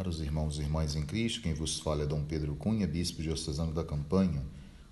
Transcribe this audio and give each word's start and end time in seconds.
Caros 0.00 0.18
irmãos 0.22 0.56
e 0.56 0.62
irmãs 0.62 0.96
em 0.96 1.02
Cristo, 1.04 1.42
quem 1.42 1.52
vos 1.52 1.78
fala 1.78 2.04
é 2.04 2.06
Dom 2.06 2.24
Pedro 2.24 2.56
Cunha, 2.56 2.86
bispo 2.86 3.20
diocesano 3.20 3.70
da 3.70 3.84
Campanha. 3.84 4.42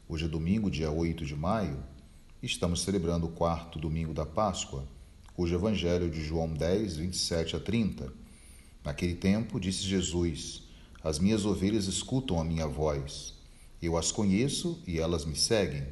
Hoje 0.06 0.26
é 0.26 0.28
domingo, 0.28 0.70
dia 0.70 0.90
8 0.90 1.24
de 1.24 1.34
maio, 1.34 1.82
estamos 2.42 2.82
celebrando 2.82 3.24
o 3.24 3.30
quarto 3.30 3.78
domingo 3.78 4.12
da 4.12 4.26
Páscoa, 4.26 4.86
cujo 5.32 5.54
evangelho 5.54 6.10
de 6.10 6.22
João 6.22 6.52
10, 6.52 6.96
27 6.98 7.56
a 7.56 7.58
30. 7.58 8.12
Naquele 8.84 9.14
tempo, 9.14 9.58
disse 9.58 9.82
Jesus: 9.82 10.64
As 11.02 11.18
minhas 11.18 11.46
ovelhas 11.46 11.86
escutam 11.86 12.38
a 12.38 12.44
minha 12.44 12.66
voz. 12.66 13.32
Eu 13.80 13.96
as 13.96 14.12
conheço 14.12 14.78
e 14.86 14.98
elas 14.98 15.24
me 15.24 15.34
seguem. 15.34 15.86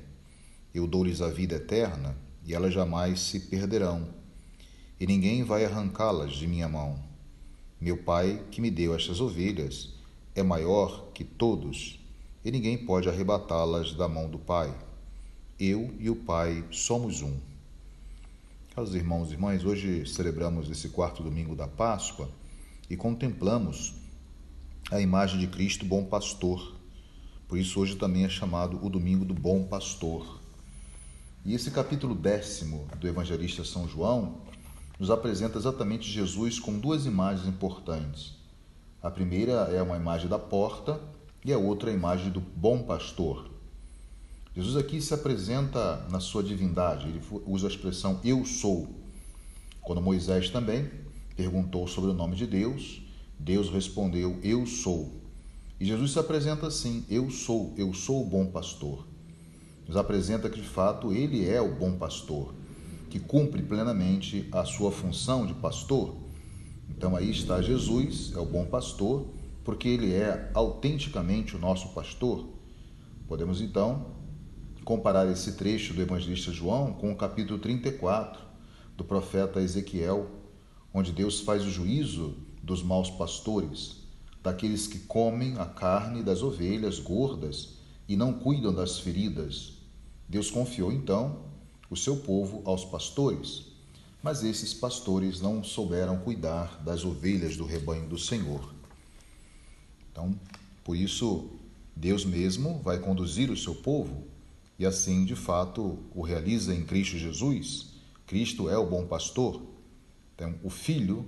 Eu 0.75 0.87
dou-lhes 0.87 1.23
a 1.23 1.31
vida 1.31 1.55
eterna 1.55 2.15
e 2.45 2.53
elas 2.53 2.75
jamais 2.75 3.21
se 3.21 3.41
perderão, 3.41 4.11
e 5.01 5.07
ninguém 5.07 5.43
vai 5.43 5.65
arrancá-las 5.65 6.35
de 6.35 6.47
minha 6.47 6.69
mão. 6.69 7.16
Meu 7.81 7.97
Pai, 7.97 8.43
que 8.51 8.61
me 8.61 8.71
deu 8.71 8.95
estas 8.95 9.21
ovelhas, 9.21 9.93
é 10.35 10.43
maior 10.43 11.09
que 11.13 11.25
todos, 11.25 12.01
e 12.45 12.51
ninguém 12.51 12.79
pode 12.79 13.09
arrebatá-las 13.09 13.93
da 13.93 14.09
mão 14.09 14.31
do 14.31 14.39
Pai. 14.39 14.75
Eu 15.59 15.95
e 15.99 16.09
o 16.09 16.17
Pai 16.17 16.65
somos 16.71 17.23
um. 17.23 17.37
Caros 18.75 18.95
irmãos 18.95 19.31
e 19.31 19.33
irmãs, 19.33 19.65
hoje 19.65 20.07
celebramos 20.07 20.71
esse 20.71 20.89
quarto 20.89 21.23
domingo 21.23 21.55
da 21.55 21.67
Páscoa 21.69 22.29
e 22.89 22.97
contemplamos 22.97 23.95
a 24.91 25.01
imagem 25.01 25.41
de 25.41 25.47
Cristo, 25.47 25.85
bom 25.85 26.05
pastor. 26.05 26.77
Por 27.49 27.59
isso, 27.59 27.81
hoje 27.81 27.97
também 27.97 28.25
é 28.25 28.29
chamado 28.29 28.85
o 28.85 28.91
Domingo 28.91 29.25
do 29.25 29.35
Bom 29.35 29.65
Pastor. 29.65 30.41
E 31.45 31.55
esse 31.55 31.71
capítulo 31.71 32.15
décimo 32.15 32.89
do 32.99 33.07
evangelista 33.07 33.65
São 33.65 33.89
João 33.89 34.41
nos 34.99 35.11
apresenta 35.11 35.59
exatamente 35.59 36.11
Jesus 36.11 36.59
com 36.59 36.79
duas 36.79 37.05
imagens 37.05 37.47
importantes. 37.47 38.35
A 39.03 39.11
primeira 39.11 39.53
é 39.73 39.83
uma 39.83 39.97
imagem 39.97 40.29
da 40.29 40.39
porta 40.39 41.01
e 41.45 41.53
a 41.53 41.59
outra 41.59 41.91
a 41.91 41.95
imagem 41.95 42.31
do 42.31 42.41
bom 42.41 42.83
pastor. 42.83 43.51
Jesus 44.55 44.77
aqui 44.77 45.01
se 45.03 45.13
apresenta 45.13 46.07
na 46.11 46.19
sua 46.19 46.43
divindade, 46.43 47.09
ele 47.09 47.21
usa 47.45 47.67
a 47.67 47.71
expressão 47.71 48.19
eu 48.25 48.45
sou. 48.47 48.89
Quando 49.83 50.01
Moisés 50.01 50.49
também 50.49 50.91
perguntou 51.37 51.87
sobre 51.87 52.11
o 52.11 52.15
nome 52.15 52.35
de 52.35 52.47
Deus, 52.47 53.03
Deus 53.39 53.69
respondeu 53.69 54.41
eu 54.43 54.67
sou. 54.67 55.13
E 55.79 55.85
Jesus 55.85 56.13
se 56.13 56.19
apresenta 56.19 56.67
assim: 56.67 57.05
eu 57.11 57.31
sou, 57.31 57.75
eu 57.77 57.93
sou 57.93 58.23
o 58.23 58.25
bom 58.25 58.47
pastor. 58.47 59.07
Nos 59.87 59.97
apresenta 59.97 60.49
que 60.49 60.61
de 60.61 60.67
fato 60.67 61.13
ele 61.13 61.47
é 61.47 61.61
o 61.61 61.75
bom 61.75 61.93
pastor 61.99 62.55
que 63.17 63.21
cumpre 63.21 63.63
plenamente 63.63 64.47
a 64.53 64.67
sua 64.67 64.93
função 64.93 65.47
de 65.47 65.55
pastor. 65.55 66.15
Então 66.91 67.17
aí 67.17 67.31
está 67.31 67.63
Jesus, 67.63 68.31
é 68.35 68.39
o 68.39 68.45
bom 68.45 68.67
pastor, 68.67 69.27
porque 69.65 69.89
ele 69.89 70.13
é 70.13 70.51
autenticamente 70.53 71.57
o 71.57 71.59
nosso 71.59 71.95
pastor. 71.95 72.47
Podemos 73.27 73.63
então 73.63 74.09
comparar 74.85 75.27
esse 75.33 75.53
trecho 75.53 75.95
do 75.95 76.03
evangelista 76.03 76.53
João 76.53 76.93
com 76.93 77.11
o 77.11 77.17
capítulo 77.17 77.59
34 77.59 78.39
do 78.99 79.03
profeta 79.03 79.63
Ezequiel, 79.63 80.31
onde 80.93 81.11
Deus 81.11 81.41
faz 81.41 81.65
o 81.65 81.71
juízo 81.71 82.35
dos 82.63 82.83
maus 82.83 83.09
pastores, 83.09 84.03
daqueles 84.43 84.87
que 84.87 84.99
comem 84.99 85.55
a 85.57 85.65
carne 85.65 86.23
das 86.23 86.43
ovelhas 86.43 86.99
gordas 86.99 87.79
e 88.07 88.15
não 88.15 88.35
cuidam 88.35 88.75
das 88.75 88.99
feridas. 88.99 89.73
Deus 90.29 90.51
confiou 90.51 90.93
então 90.93 91.56
o 91.91 91.97
seu 91.97 92.17
povo 92.17 92.63
aos 92.65 92.85
pastores, 92.85 93.67
mas 94.23 94.43
esses 94.43 94.75
pastores 94.75 95.41
não 95.41 95.63
souberam 95.63 96.19
cuidar 96.19 96.83
das 96.83 97.05
ovelhas 97.05 97.57
do 97.57 97.65
rebanho 97.65 98.09
do 98.09 98.19
Senhor. 98.19 98.75
Então, 100.11 100.39
por 100.83 100.97
isso, 100.97 101.51
Deus 101.95 102.25
mesmo 102.25 102.81
vai 102.83 102.99
conduzir 102.99 103.51
o 103.51 103.57
seu 103.57 103.75
povo 103.75 104.25
e 104.79 104.85
assim, 104.85 105.25
de 105.25 105.35
fato, 105.35 105.99
o 106.15 106.23
realiza 106.23 106.75
em 106.75 106.85
Cristo 106.85 107.17
Jesus. 107.17 107.89
Cristo 108.27 108.69
é 108.69 108.77
o 108.77 108.87
bom 108.87 109.07
pastor. 109.07 109.63
Então, 110.35 110.55
o 110.63 110.69
filho 110.69 111.25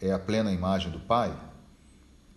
é 0.00 0.12
a 0.12 0.18
plena 0.18 0.52
imagem 0.52 0.90
do 0.90 1.00
Pai. 1.00 1.36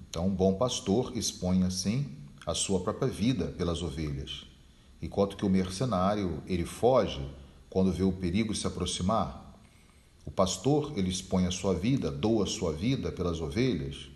Então, 0.09 0.27
um 0.27 0.35
bom 0.35 0.55
pastor 0.55 1.15
expõe 1.15 1.63
assim 1.63 2.17
a 2.45 2.53
sua 2.53 2.81
própria 2.81 3.07
vida 3.07 3.47
pelas 3.47 3.81
ovelhas. 3.81 4.45
Enquanto 5.01 5.37
que 5.37 5.45
o 5.45 5.49
mercenário, 5.49 6.43
ele 6.45 6.65
foge 6.65 7.25
quando 7.69 7.91
vê 7.91 8.03
o 8.03 8.11
perigo 8.11 8.55
se 8.55 8.65
aproximar. 8.65 9.59
O 10.25 10.31
pastor, 10.31 10.93
ele 10.95 11.09
expõe 11.09 11.45
a 11.45 11.51
sua 11.51 11.73
vida, 11.73 12.11
doa 12.11 12.43
a 12.43 12.47
sua 12.47 12.73
vida 12.73 13.11
pelas 13.11 13.41
ovelhas. 13.41 14.09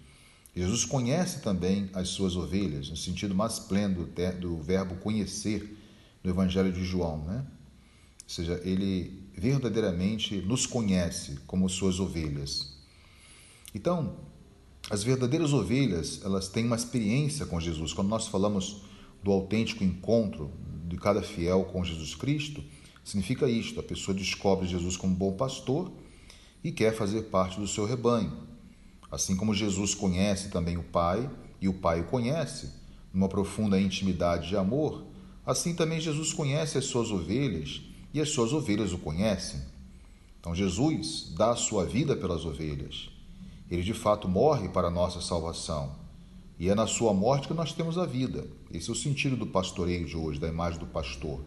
Jesus 0.55 0.85
conhece 0.85 1.41
também 1.41 1.89
as 1.93 2.09
suas 2.09 2.35
ovelhas, 2.35 2.89
no 2.89 2.95
sentido 2.95 3.33
mais 3.33 3.57
pleno 3.59 4.07
do 4.39 4.57
verbo 4.57 4.95
conhecer 4.95 5.77
no 6.23 6.29
Evangelho 6.29 6.71
de 6.71 6.83
João, 6.83 7.23
né? 7.25 7.45
Ou 8.23 8.29
seja, 8.29 8.61
ele 8.63 9.23
verdadeiramente 9.35 10.37
nos 10.37 10.65
conhece 10.65 11.39
como 11.47 11.67
suas 11.67 11.99
ovelhas. 11.99 12.77
Então, 13.73 14.15
as 14.89 15.03
verdadeiras 15.03 15.53
ovelhas, 15.53 16.21
elas 16.23 16.47
têm 16.47 16.65
uma 16.65 16.75
experiência 16.75 17.45
com 17.45 17.59
Jesus. 17.59 17.93
Quando 17.93 18.09
nós 18.09 18.27
falamos 18.27 18.83
do 19.23 19.31
autêntico 19.31 19.83
encontro 19.83 20.51
de 20.87 20.97
cada 20.97 21.21
fiel 21.21 21.65
com 21.65 21.83
Jesus 21.83 22.13
Cristo, 22.13 22.63
Significa 23.03 23.49
isto: 23.49 23.79
a 23.79 23.83
pessoa 23.83 24.15
descobre 24.15 24.67
Jesus 24.67 24.95
como 24.95 25.15
bom 25.15 25.33
pastor 25.33 25.91
e 26.63 26.71
quer 26.71 26.93
fazer 26.93 27.23
parte 27.23 27.59
do 27.59 27.67
seu 27.67 27.85
rebanho. 27.85 28.31
Assim 29.11 29.35
como 29.35 29.53
Jesus 29.53 29.93
conhece 29.93 30.49
também 30.49 30.77
o 30.77 30.83
Pai 30.83 31.29
e 31.61 31.67
o 31.67 31.73
Pai 31.73 32.01
o 32.01 32.05
conhece, 32.05 32.71
numa 33.13 33.29
profunda 33.29 33.79
intimidade 33.79 34.49
de 34.49 34.57
amor, 34.57 35.05
assim 35.45 35.75
também 35.75 35.99
Jesus 35.99 36.33
conhece 36.33 36.77
as 36.77 36.85
suas 36.85 37.11
ovelhas 37.11 37.81
e 38.13 38.19
as 38.19 38.29
suas 38.29 38.53
ovelhas 38.53 38.93
o 38.93 38.97
conhecem. 38.97 39.61
Então 40.39 40.55
Jesus 40.55 41.31
dá 41.37 41.51
a 41.51 41.55
sua 41.55 41.85
vida 41.85 42.15
pelas 42.15 42.43
ovelhas. 42.45 43.09
Ele 43.69 43.83
de 43.83 43.93
fato 43.93 44.27
morre 44.27 44.69
para 44.69 44.87
a 44.87 44.91
nossa 44.91 45.21
salvação. 45.21 45.95
E 46.59 46.69
é 46.69 46.75
na 46.75 46.85
sua 46.85 47.13
morte 47.13 47.47
que 47.47 47.53
nós 47.53 47.73
temos 47.73 47.97
a 47.97 48.05
vida. 48.05 48.47
Esse 48.71 48.89
é 48.89 48.93
o 48.93 48.95
sentido 48.95 49.35
do 49.35 49.47
pastoreio 49.47 50.05
de 50.05 50.15
hoje, 50.15 50.39
da 50.39 50.47
imagem 50.47 50.79
do 50.79 50.85
pastor. 50.85 51.41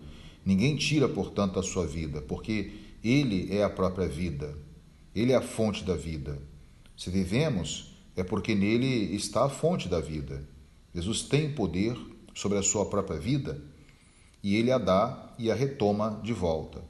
Ninguém 0.47 0.77
tira, 0.77 1.09
portanto, 1.09 1.59
a 1.59 1.62
sua 1.62 1.84
vida, 1.84 2.23
porque 2.23 2.73
Ele 3.03 3.53
é 3.53 3.65
a 3.65 3.69
própria 3.69 4.09
vida. 4.09 4.57
Ele 5.12 5.33
é 5.33 5.34
a 5.34 5.43
fonte 5.43 5.83
da 5.83 5.97
vida. 5.97 6.41
Se 6.97 7.11
vivemos, 7.11 7.97
é 8.15 8.25
porque 8.25 8.55
nele 8.55 9.15
está 9.15 9.45
a 9.45 9.49
fonte 9.49 9.89
da 9.89 10.01
vida. 10.01 10.49
Jesus 10.95 11.23
tem 11.23 11.53
poder 11.53 11.95
sobre 12.34 12.57
a 12.59 12.62
sua 12.62 12.87
própria 12.87 13.19
vida 13.19 13.61
e 14.43 14.57
ele 14.57 14.71
a 14.71 14.79
dá 14.79 15.34
e 15.39 15.51
a 15.51 15.55
retoma 15.55 16.21
de 16.23 16.33
volta. 16.33 16.83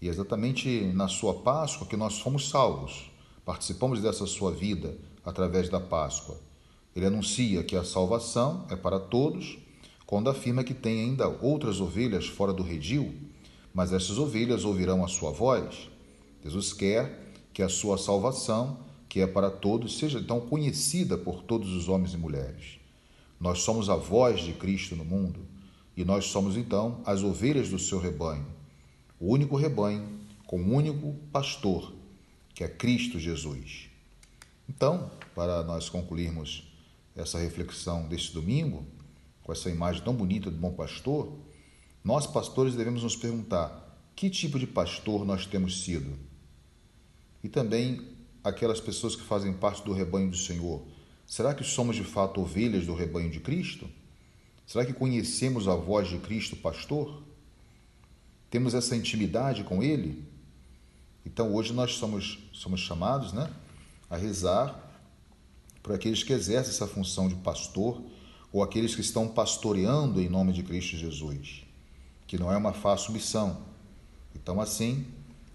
E 0.00 0.08
é 0.08 0.10
exatamente 0.10 0.82
na 0.94 1.08
sua 1.08 1.34
Páscoa 1.34 1.86
que 1.86 1.96
nós 1.96 2.18
fomos 2.20 2.48
salvos. 2.48 3.10
Participamos 3.44 4.00
dessa 4.00 4.26
sua 4.26 4.52
vida 4.52 4.96
através 5.24 5.68
da 5.68 5.80
Páscoa. 5.80 6.38
Ele 6.94 7.06
anuncia 7.06 7.62
que 7.62 7.76
a 7.76 7.84
salvação 7.84 8.66
é 8.70 8.76
para 8.76 8.98
todos 8.98 9.58
quando 10.06 10.30
afirma 10.30 10.62
que 10.62 10.72
tem 10.72 11.00
ainda 11.02 11.28
outras 11.28 11.80
ovelhas 11.80 12.26
fora 12.28 12.52
do 12.52 12.62
redil, 12.62 13.12
mas 13.74 13.92
essas 13.92 14.18
ovelhas 14.18 14.64
ouvirão 14.64 15.04
a 15.04 15.08
sua 15.08 15.32
voz. 15.32 15.90
Jesus 16.42 16.72
quer 16.72 17.34
que 17.52 17.62
a 17.62 17.68
sua 17.68 17.98
salvação, 17.98 18.78
que 19.08 19.20
é 19.20 19.26
para 19.26 19.50
todos, 19.50 19.98
seja 19.98 20.18
então 20.18 20.40
conhecida 20.40 21.18
por 21.18 21.42
todos 21.42 21.72
os 21.72 21.88
homens 21.88 22.14
e 22.14 22.16
mulheres. 22.16 22.78
Nós 23.40 23.60
somos 23.62 23.90
a 23.90 23.96
voz 23.96 24.40
de 24.40 24.52
Cristo 24.52 24.94
no 24.94 25.04
mundo 25.04 25.40
e 25.96 26.04
nós 26.04 26.26
somos 26.26 26.56
então 26.56 27.00
as 27.04 27.22
ovelhas 27.22 27.68
do 27.68 27.78
seu 27.78 27.98
rebanho, 27.98 28.46
o 29.18 29.32
único 29.32 29.56
rebanho 29.56 30.08
com 30.46 30.60
um 30.60 30.74
único 30.74 31.14
pastor, 31.32 31.92
que 32.54 32.62
é 32.62 32.68
Cristo 32.68 33.18
Jesus. 33.18 33.88
Então, 34.68 35.10
para 35.34 35.62
nós 35.62 35.88
concluirmos 35.88 36.72
essa 37.14 37.38
reflexão 37.38 38.06
deste 38.08 38.32
domingo, 38.32 38.84
com 39.46 39.52
essa 39.52 39.70
imagem 39.70 40.02
tão 40.02 40.12
bonita 40.12 40.50
do 40.50 40.56
bom 40.56 40.72
pastor, 40.72 41.32
nós 42.02 42.26
pastores 42.26 42.74
devemos 42.74 43.04
nos 43.04 43.14
perguntar 43.14 43.96
que 44.16 44.28
tipo 44.28 44.58
de 44.58 44.66
pastor 44.66 45.24
nós 45.24 45.46
temos 45.46 45.84
sido. 45.84 46.18
E 47.44 47.48
também 47.48 48.08
aquelas 48.42 48.80
pessoas 48.80 49.14
que 49.14 49.22
fazem 49.22 49.52
parte 49.52 49.84
do 49.84 49.92
rebanho 49.92 50.28
do 50.28 50.36
Senhor. 50.36 50.82
Será 51.24 51.54
que 51.54 51.62
somos 51.62 51.94
de 51.94 52.02
fato 52.02 52.40
ovelhas 52.40 52.86
do 52.86 52.94
rebanho 52.96 53.30
de 53.30 53.38
Cristo? 53.38 53.88
Será 54.66 54.84
que 54.84 54.92
conhecemos 54.92 55.68
a 55.68 55.76
voz 55.76 56.08
de 56.08 56.18
Cristo, 56.18 56.56
pastor? 56.56 57.22
Temos 58.50 58.74
essa 58.74 58.96
intimidade 58.96 59.62
com 59.62 59.80
Ele? 59.80 60.24
Então 61.24 61.54
hoje 61.54 61.72
nós 61.72 61.94
somos, 61.94 62.40
somos 62.52 62.80
chamados 62.80 63.32
né, 63.32 63.48
a 64.10 64.16
rezar 64.16 64.90
por 65.84 65.94
aqueles 65.94 66.24
que 66.24 66.32
exercem 66.32 66.74
essa 66.74 66.88
função 66.88 67.28
de 67.28 67.36
pastor 67.36 68.02
ou 68.52 68.62
aqueles 68.62 68.94
que 68.94 69.00
estão 69.00 69.28
pastoreando 69.28 70.20
em 70.20 70.28
nome 70.28 70.52
de 70.52 70.62
Cristo 70.62 70.96
Jesus, 70.96 71.64
que 72.26 72.38
não 72.38 72.50
é 72.50 72.56
uma 72.56 72.72
fácil 72.72 73.12
missão. 73.12 73.58
Então, 74.34 74.60
assim 74.60 75.06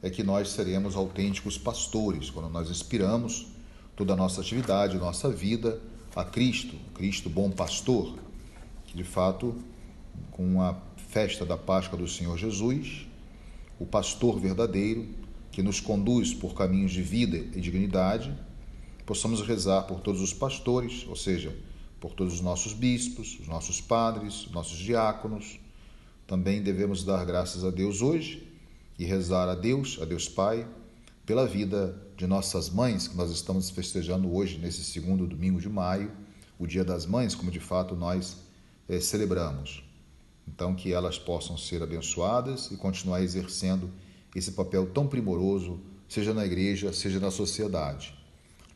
é 0.02 0.10
que 0.10 0.24
nós 0.24 0.50
seremos 0.50 0.96
autênticos 0.96 1.58
pastores, 1.58 2.30
quando 2.30 2.50
nós 2.50 2.70
inspiramos 2.70 3.48
toda 3.96 4.14
a 4.14 4.16
nossa 4.16 4.42
atividade, 4.42 4.98
nossa 4.98 5.30
vida 5.30 5.80
a 6.16 6.24
Cristo, 6.24 6.76
Cristo 6.94 7.30
bom 7.30 7.52
pastor, 7.52 8.18
que 8.88 8.98
de 8.98 9.04
fato, 9.04 9.56
com 10.32 10.62
a 10.62 10.76
festa 11.10 11.46
da 11.46 11.58
Páscoa 11.58 11.98
do 11.98 12.08
Senhor 12.08 12.38
Jesus, 12.38 13.06
o 13.80 13.86
pastor 13.86 14.40
verdadeiro, 14.40 15.08
que 15.52 15.62
nos 15.62 15.80
conduz 15.80 16.34
por 16.34 16.54
caminhos 16.54 16.92
de 16.92 17.02
vida 17.02 17.38
e 17.38 17.62
dignidade, 17.62 18.34
possamos 19.06 19.42
rezar 19.42 19.84
por 19.84 20.00
todos 20.00 20.22
os 20.22 20.34
pastores, 20.34 21.06
ou 21.08 21.16
seja, 21.16 21.56
por 22.02 22.14
todos 22.14 22.34
os 22.34 22.42
nossos 22.42 22.74
bispos, 22.74 23.38
os 23.40 23.48
nossos 23.48 23.80
padres, 23.80 24.48
os 24.48 24.52
nossos 24.52 24.78
diáconos. 24.78 25.60
Também 26.26 26.64
devemos 26.64 27.04
dar 27.04 27.24
graças 27.26 27.64
a 27.64 27.70
Deus 27.70 28.02
hoje 28.02 28.52
e 28.98 29.06
rezar 29.06 29.48
a 29.48 29.54
Deus, 29.54 30.00
a 30.02 30.06
Deus 30.06 30.28
Pai, 30.28 30.68
pela 31.28 31.46
vida 31.46 31.96
de 32.18 32.26
nossas 32.26 32.70
mães, 32.70 33.08
que 33.08 33.16
nós 33.16 33.30
estamos 33.30 33.70
festejando 33.70 34.34
hoje, 34.34 34.58
nesse 34.58 34.84
segundo 34.84 35.28
domingo 35.28 35.62
de 35.62 35.70
maio, 35.70 36.12
o 36.58 36.66
Dia 36.66 36.84
das 36.84 37.06
Mães, 37.06 37.36
como 37.36 37.52
de 37.52 37.60
fato 37.60 37.96
nós 37.96 38.38
é, 38.90 39.00
celebramos. 39.00 39.84
Então, 40.48 40.74
que 40.74 40.92
elas 40.92 41.20
possam 41.20 41.56
ser 41.56 41.84
abençoadas 41.84 42.72
e 42.72 42.78
continuar 42.78 43.22
exercendo 43.22 43.92
esse 44.36 44.54
papel 44.54 44.88
tão 44.88 45.08
primoroso, 45.08 45.80
seja 46.10 46.34
na 46.34 46.46
igreja, 46.46 46.92
seja 46.92 47.20
na 47.20 47.30
sociedade. 47.30 48.21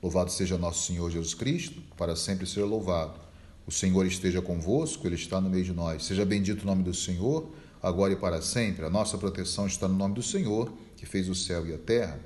Louvado 0.06 0.32
seja 0.32 0.56
nosso 0.56 0.86
Senhor 0.86 1.10
Jesus 1.10 1.34
Cristo, 1.34 1.82
para 1.98 2.16
sempre 2.16 2.46
ser 2.46 2.62
louvado. 2.62 3.20
O 3.66 3.72
Senhor 3.72 4.06
esteja 4.06 4.40
convosco, 4.40 5.08
Ele 5.08 5.16
está 5.16 5.42
no 5.42 5.50
meio 5.50 5.64
de 5.64 5.74
nós. 5.74 6.06
Seja 6.06 6.24
bendito 6.24 6.62
o 6.62 6.66
nome 6.68 6.84
do 6.84 6.94
Senhor, 6.94 7.50
agora 7.82 8.14
e 8.14 8.16
para 8.16 8.40
sempre. 8.40 8.86
A 8.86 8.90
nossa 8.92 9.18
proteção 9.18 9.66
está 9.66 9.88
no 9.88 9.96
nome 9.96 10.14
do 10.14 10.22
Senhor, 10.22 10.72
que 10.96 11.08
fez 11.08 11.28
o 11.28 11.34
céu 11.34 11.66
e 11.66 11.74
a 11.74 11.80
terra. 11.80 12.20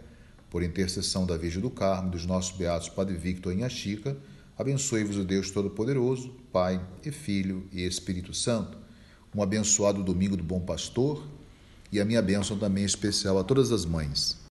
Por 0.49 0.61
intercessão 0.61 1.25
da 1.25 1.37
Virgem 1.37 1.61
do 1.61 1.69
Carmo, 1.69 2.11
dos 2.11 2.25
nossos 2.25 2.51
beatos 2.51 2.89
Padre 2.89 3.15
Victor 3.15 3.57
e 3.57 3.69
Chica, 3.69 4.17
abençoe-vos 4.57 5.15
o 5.15 5.23
Deus 5.23 5.49
Todo-Poderoso, 5.49 6.35
Pai 6.51 6.85
e 7.05 7.11
Filho 7.11 7.65
e 7.71 7.85
Espírito 7.85 8.33
Santo. 8.33 8.77
Um 9.33 9.41
abençoado 9.41 10.03
domingo 10.03 10.35
do 10.35 10.43
Bom 10.43 10.59
Pastor 10.59 11.25
e 11.93 12.01
a 12.01 12.03
minha 12.03 12.21
bênção 12.21 12.59
também 12.59 12.83
especial 12.83 13.39
a 13.39 13.43
todas 13.45 13.71
as 13.71 13.85
mães. 13.85 14.39